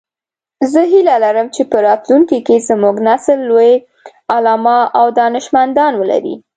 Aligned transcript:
زه 0.71 0.81
هیله 0.91 1.15
لرم 1.23 1.47
چې 1.55 1.61
په 1.71 1.77
راتلونکي 1.87 2.37
کې 2.47 2.65
زموږ 2.69 2.95
نسل 3.07 3.39
لوی 3.49 3.73
علماء 4.35 4.83
او 4.99 5.05
دانشمندان 5.19 5.93
ولری 5.97 6.35